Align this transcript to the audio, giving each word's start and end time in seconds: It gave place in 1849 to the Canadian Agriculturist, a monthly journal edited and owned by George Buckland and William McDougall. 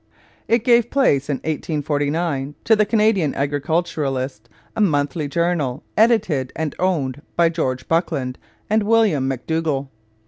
It 0.47 0.63
gave 0.63 0.89
place 0.89 1.29
in 1.29 1.35
1849 1.43 2.55
to 2.63 2.75
the 2.75 2.87
Canadian 2.87 3.35
Agriculturist, 3.35 4.49
a 4.75 4.81
monthly 4.81 5.27
journal 5.27 5.83
edited 5.95 6.51
and 6.55 6.73
owned 6.79 7.21
by 7.35 7.49
George 7.49 7.87
Buckland 7.87 8.39
and 8.67 8.81
William 8.81 9.29
McDougall. 9.29 9.89